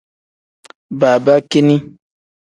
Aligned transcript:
Babakini. 0.99 1.75